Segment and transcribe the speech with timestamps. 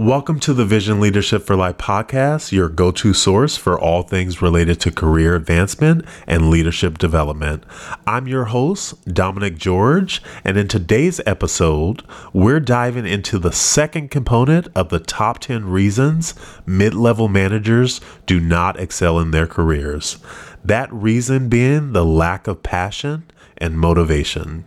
[0.00, 4.40] Welcome to the Vision Leadership for Life podcast, your go to source for all things
[4.40, 7.64] related to career advancement and leadership development.
[8.06, 12.02] I'm your host, Dominic George, and in today's episode,
[12.32, 18.40] we're diving into the second component of the top 10 reasons mid level managers do
[18.40, 20.16] not excel in their careers.
[20.64, 23.24] That reason being the lack of passion
[23.58, 24.64] and motivation.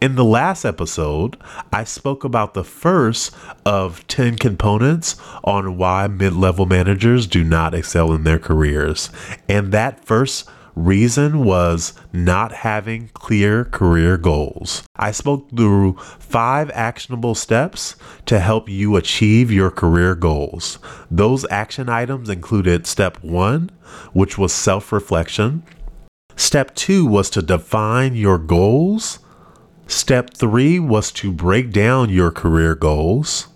[0.00, 1.36] In the last episode,
[1.72, 3.34] I spoke about the first
[3.64, 9.10] of 10 components on why mid level managers do not excel in their careers.
[9.48, 14.82] And that first reason was not having clear career goals.
[14.96, 20.78] I spoke through five actionable steps to help you achieve your career goals.
[21.10, 23.70] Those action items included step one,
[24.12, 25.62] which was self reflection.
[26.36, 29.18] Step two was to define your goals.
[29.86, 33.48] Step three was to break down your career goals.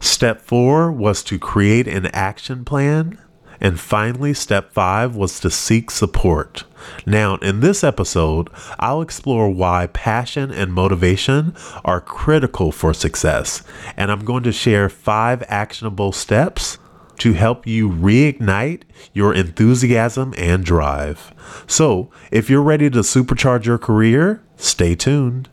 [0.00, 3.18] Step four was to create an action plan.
[3.62, 6.64] And finally, step five was to seek support.
[7.06, 8.50] Now, in this episode,
[8.80, 13.62] I'll explore why passion and motivation are critical for success.
[13.96, 16.78] And I'm going to share five actionable steps
[17.18, 21.32] to help you reignite your enthusiasm and drive.
[21.68, 25.48] So, if you're ready to supercharge your career, stay tuned.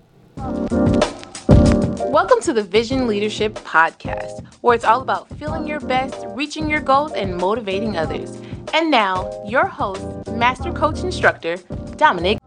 [2.10, 6.80] Welcome to the Vision Leadership Podcast, where it's all about feeling your best, reaching your
[6.80, 8.36] goals, and motivating others.
[8.74, 11.58] And now, your host, Master Coach Instructor,
[11.98, 12.40] Dominic.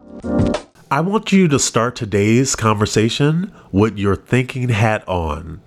[0.91, 5.61] I want you to start today's conversation with your thinking hat on.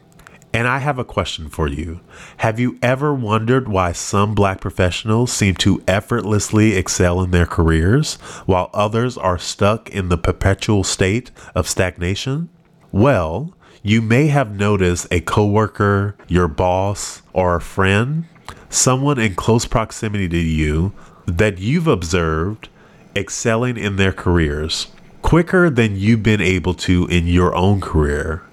[0.52, 2.02] And I have a question for you.
[2.38, 8.16] Have you ever wondered why some black professionals seem to effortlessly excel in their careers
[8.46, 12.50] while others are stuck in the perpetual state of stagnation?
[12.92, 13.54] Well,
[13.86, 18.26] you may have noticed a coworker, your boss, or a friend,
[18.70, 20.92] someone in close proximity to you
[21.26, 22.68] that you've observed
[23.16, 24.88] excelling in their careers
[25.22, 28.44] quicker than you've been able to in your own career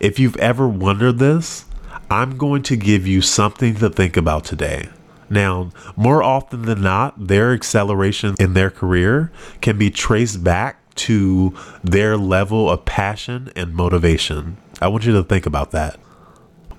[0.00, 1.66] if you've ever wondered this,
[2.10, 4.88] I'm going to give you something to think about today.
[5.28, 9.30] Now, more often than not, their acceleration in their career
[9.60, 14.56] can be traced back to their level of passion and motivation.
[14.80, 15.98] I want you to think about that.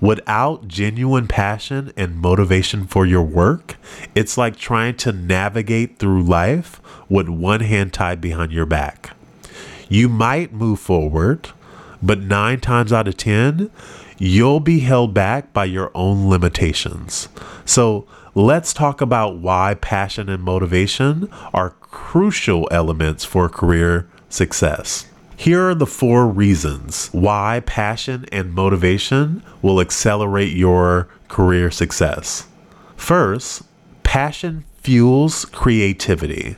[0.00, 3.76] Without genuine passion and motivation for your work,
[4.16, 9.16] it's like trying to navigate through life with one hand tied behind your back.
[9.88, 11.50] You might move forward,
[12.02, 13.70] but nine times out of 10,
[14.18, 17.28] you'll be held back by your own limitations.
[17.64, 25.06] So let's talk about why passion and motivation are crucial elements for career success.
[25.36, 32.46] Here are the four reasons why passion and motivation will accelerate your career success.
[32.96, 33.62] First,
[34.04, 36.56] passion fuels creativity.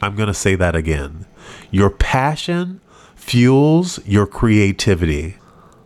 [0.00, 1.26] I'm going to say that again.
[1.70, 2.80] Your passion
[3.26, 5.36] fuels your creativity.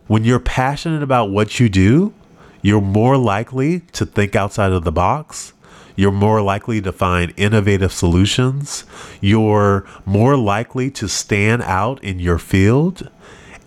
[0.05, 2.13] When you're passionate about what you do,
[2.61, 5.51] you're more likely to think outside of the box.
[5.95, 8.85] You're more likely to find innovative solutions.
[9.21, 13.09] You're more likely to stand out in your field.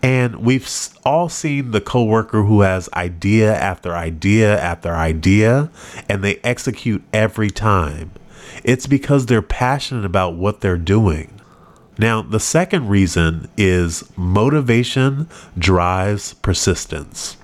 [0.04, 0.70] And we've
[1.04, 5.68] all seen the coworker who has idea after idea after idea,
[6.08, 8.12] and they execute every time.
[8.62, 11.40] It's because they're passionate about what they're doing.
[11.98, 17.36] Now, the second reason is motivation drives persistence.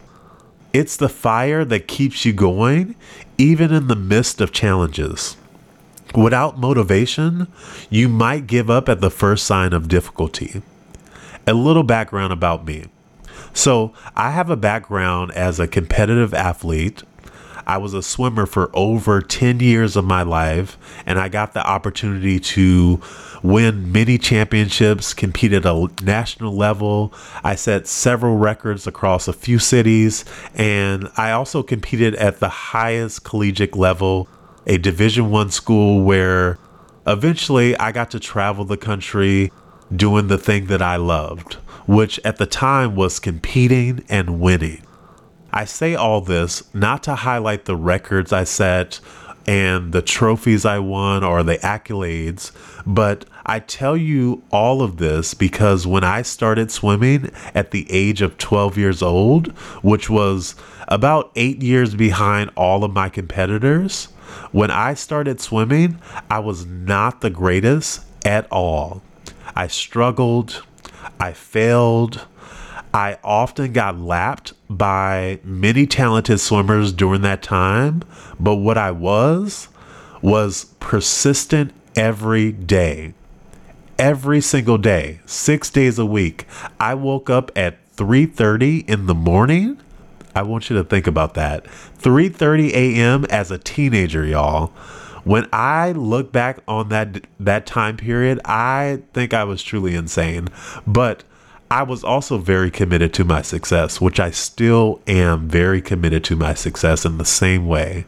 [0.72, 2.96] It's the fire that keeps you going
[3.38, 5.36] even in the midst of challenges.
[6.14, 7.46] Without motivation,
[7.88, 10.62] you might give up at the first sign of difficulty.
[11.46, 12.86] A little background about me.
[13.52, 17.02] So, I have a background as a competitive athlete.
[17.66, 21.66] I was a swimmer for over 10 years of my life, and I got the
[21.66, 23.00] opportunity to
[23.42, 27.12] win many championships, compete at a national level.
[27.42, 33.24] I set several records across a few cities, and I also competed at the highest
[33.24, 34.28] collegiate level,
[34.66, 36.58] a Division One school where
[37.06, 39.52] eventually I got to travel the country
[39.94, 41.54] doing the thing that I loved,
[41.86, 44.82] which at the time was competing and winning.
[45.52, 49.00] I say all this not to highlight the records I set
[49.46, 52.52] and the trophies I won or the accolades,
[52.86, 58.22] but I tell you all of this because when I started swimming at the age
[58.22, 59.48] of 12 years old,
[59.82, 60.54] which was
[60.88, 64.06] about eight years behind all of my competitors,
[64.52, 66.00] when I started swimming,
[66.30, 69.02] I was not the greatest at all.
[69.56, 70.62] I struggled,
[71.18, 72.26] I failed,
[72.92, 78.02] I often got lapped by many talented swimmers during that time,
[78.38, 79.68] but what I was
[80.22, 83.14] was persistent every day.
[83.98, 86.46] Every single day, 6 days a week.
[86.80, 89.78] I woke up at 3:30 in the morning.
[90.34, 91.66] I want you to think about that.
[91.98, 93.26] 3:30 a.m.
[93.28, 94.68] as a teenager, y'all.
[95.24, 100.48] When I look back on that that time period, I think I was truly insane.
[100.86, 101.24] But
[101.72, 106.34] I was also very committed to my success, which I still am very committed to
[106.34, 108.06] my success in the same way.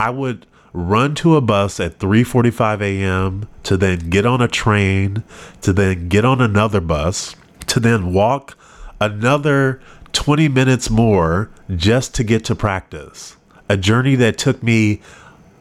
[0.00, 3.48] I would run to a bus at 3:45 a.m.
[3.62, 5.22] to then get on a train,
[5.60, 7.36] to then get on another bus,
[7.68, 8.58] to then walk
[9.00, 9.80] another
[10.12, 13.36] 20 minutes more just to get to practice.
[13.68, 15.00] A journey that took me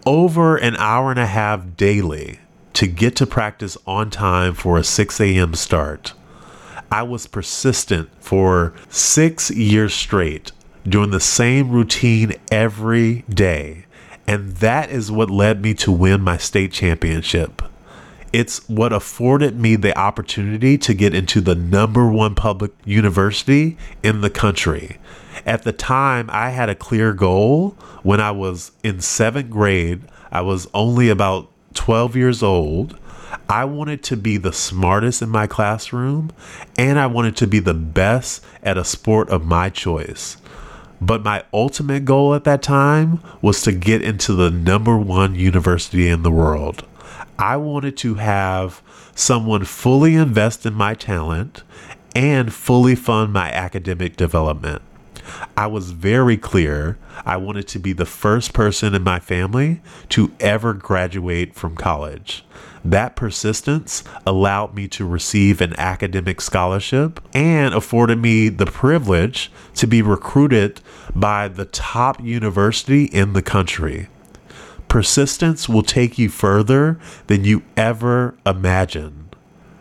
[0.07, 2.39] over an hour and a half daily
[2.73, 5.53] to get to practice on time for a 6 a.m.
[5.53, 6.13] start.
[6.93, 10.51] I was persistent for six years straight,
[10.87, 13.87] doing the same routine every day.
[14.27, 17.63] And that is what led me to win my state championship.
[18.31, 24.21] It's what afforded me the opportunity to get into the number one public university in
[24.21, 24.99] the country.
[25.47, 27.71] At the time, I had a clear goal
[28.03, 30.03] when I was in seventh grade.
[30.31, 32.99] I was only about 12 years old.
[33.49, 36.31] I wanted to be the smartest in my classroom
[36.77, 40.37] and I wanted to be the best at a sport of my choice.
[41.01, 46.07] But my ultimate goal at that time was to get into the number one university
[46.07, 46.87] in the world.
[47.37, 48.81] I wanted to have
[49.15, 51.63] someone fully invest in my talent
[52.15, 54.81] and fully fund my academic development.
[55.55, 60.31] I was very clear I wanted to be the first person in my family to
[60.39, 62.45] ever graduate from college.
[62.85, 69.87] That persistence allowed me to receive an academic scholarship and afforded me the privilege to
[69.87, 70.81] be recruited
[71.15, 74.07] by the top university in the country.
[74.89, 79.35] Persistence will take you further than you ever imagined.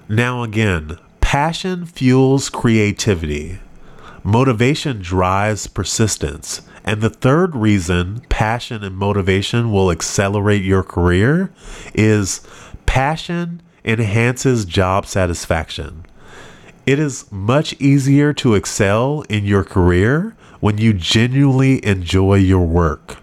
[0.08, 3.58] Now, again, passion fuels creativity.
[4.24, 6.62] Motivation drives persistence.
[6.84, 11.52] And the third reason passion and motivation will accelerate your career
[11.94, 12.40] is
[12.86, 16.06] passion enhances job satisfaction.
[16.86, 23.21] It is much easier to excel in your career when you genuinely enjoy your work.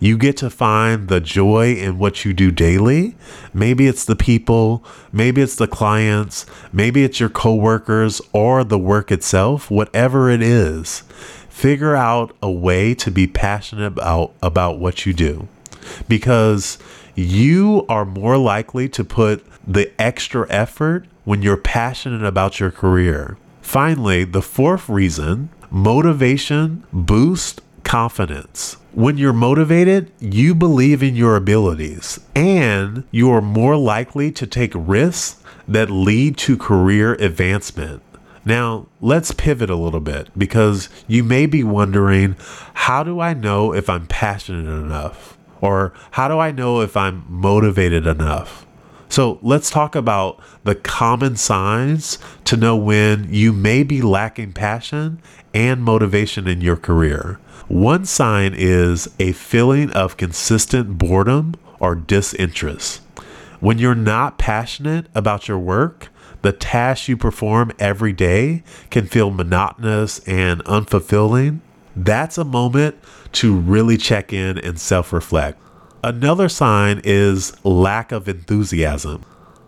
[0.00, 3.16] You get to find the joy in what you do daily.
[3.52, 9.10] Maybe it's the people, maybe it's the clients, maybe it's your coworkers or the work
[9.10, 11.00] itself, whatever it is.
[11.48, 15.48] Figure out a way to be passionate about about what you do.
[16.08, 16.78] Because
[17.14, 23.36] you are more likely to put the extra effort when you're passionate about your career.
[23.62, 28.76] Finally, the fourth reason motivation boosts confidence.
[28.92, 34.72] When you're motivated, you believe in your abilities and you are more likely to take
[34.74, 38.02] risks that lead to career advancement.
[38.44, 42.36] Now, let's pivot a little bit because you may be wondering
[42.74, 45.38] how do I know if I'm passionate enough?
[45.60, 48.66] Or how do I know if I'm motivated enough?
[49.08, 55.22] So let's talk about the common signs to know when you may be lacking passion
[55.54, 57.38] and motivation in your career.
[57.68, 63.00] One sign is a feeling of consistent boredom or disinterest.
[63.60, 66.10] When you're not passionate about your work,
[66.42, 71.60] the tasks you perform every day can feel monotonous and unfulfilling.
[71.96, 72.96] That's a moment
[73.32, 75.58] to really check in and self reflect.
[76.02, 79.24] Another sign is lack of enthusiasm.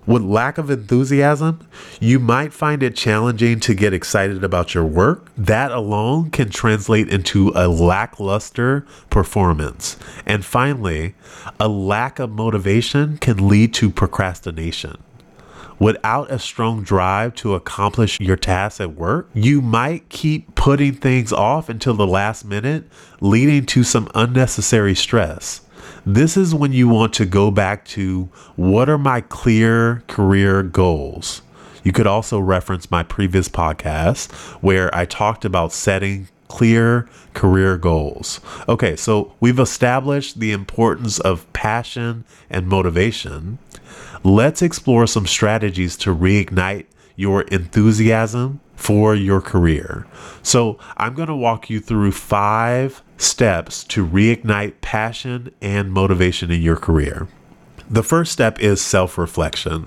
[0.07, 1.67] With lack of enthusiasm,
[1.99, 5.33] you might find it challenging to get excited about your work.
[5.37, 9.97] That alone can translate into a lackluster performance.
[10.25, 11.17] And finally,
[11.59, 15.03] a lack of motivation can lead to procrastination.
[15.79, 21.33] Without a strong drive to accomplish your tasks at work, you might keep putting things
[21.33, 22.85] off until the last minute,
[23.21, 25.61] leading to some unnecessary stress.
[26.05, 31.43] This is when you want to go back to what are my clear career goals?
[31.83, 38.41] You could also reference my previous podcast where I talked about setting clear career goals.
[38.69, 43.59] Okay, so we've established the importance of passion and motivation.
[44.25, 50.07] Let's explore some strategies to reignite your enthusiasm for your career.
[50.43, 56.63] So, I'm going to walk you through five steps to reignite passion and motivation in
[56.63, 57.27] your career.
[57.89, 59.87] The first step is self reflection.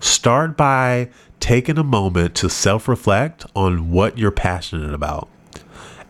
[0.00, 1.10] Start by
[1.40, 5.28] taking a moment to self reflect on what you're passionate about.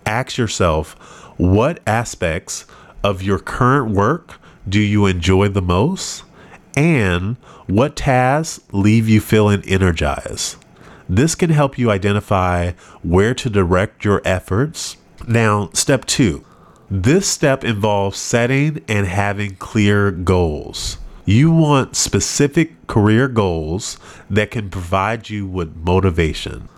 [0.07, 0.93] Ask yourself
[1.38, 2.67] what aspects
[3.02, 6.25] of your current work do you enjoy the most?
[6.76, 7.37] And
[7.67, 10.57] what tasks leave you feeling energized?
[11.09, 12.73] This can help you identify
[13.03, 14.97] where to direct your efforts.
[15.27, 16.45] Now, step two.
[16.91, 20.99] This step involves setting and having clear goals.
[21.25, 23.99] You want specific career goals
[24.31, 26.69] that can provide you with motivation.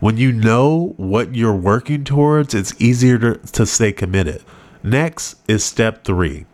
[0.00, 4.42] When you know what you're working towards, it's easier to, to stay committed.
[4.82, 6.46] Next is step three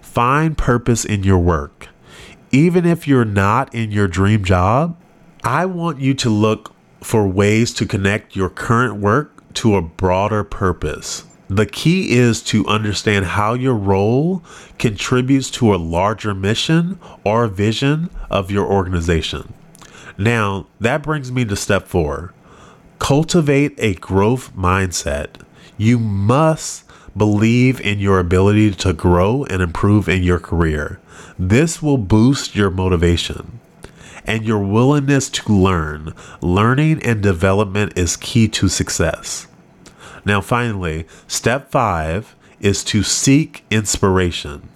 [0.00, 1.88] find purpose in your work.
[2.52, 4.96] Even if you're not in your dream job,
[5.46, 10.42] I want you to look for ways to connect your current work to a broader
[10.42, 11.24] purpose.
[11.48, 14.42] The key is to understand how your role
[14.78, 19.52] contributes to a larger mission or vision of your organization.
[20.16, 22.32] Now, that brings me to step four
[22.98, 25.42] cultivate a growth mindset.
[25.76, 26.84] You must
[27.14, 31.00] believe in your ability to grow and improve in your career.
[31.38, 33.53] This will boost your motivation
[34.24, 36.14] and your willingness to learn.
[36.40, 39.46] Learning and development is key to success.
[40.24, 44.68] Now, finally, step five is to seek inspiration.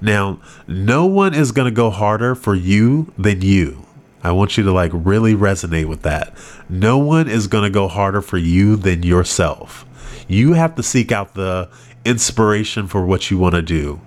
[0.00, 3.86] Now, no one is going to go harder for you than you.
[4.22, 6.34] I want you to like really resonate with that.
[6.68, 9.86] No one is going to go harder for you than yourself.
[10.28, 11.70] You have to seek out the
[12.04, 14.00] inspiration for what you want to do.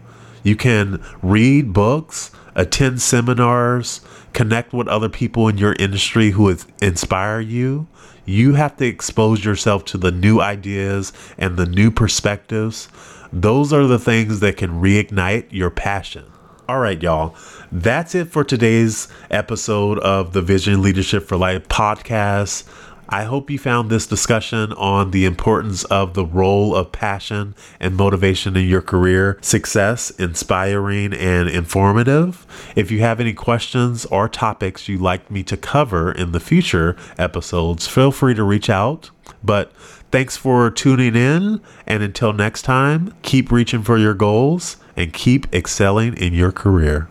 [0.44, 4.02] You can read books, attend seminars,
[4.34, 7.88] connect with other people in your industry who inspire you.
[8.26, 12.90] You have to expose yourself to the new ideas and the new perspectives.
[13.32, 16.26] Those are the things that can reignite your passion.
[16.68, 17.34] All right, y'all.
[17.72, 22.68] That's it for today's episode of the Vision Leadership for Life podcast.
[23.10, 27.96] I hope you found this discussion on the importance of the role of passion and
[27.96, 32.46] motivation in your career success inspiring and informative.
[32.76, 36.98] If you have any questions or topics you'd like me to cover in the future
[37.18, 39.10] episodes, feel free to reach out.
[39.44, 39.72] But
[40.12, 41.62] thanks for tuning in.
[41.86, 47.10] And until next time, keep reaching for your goals and keep excelling in your career.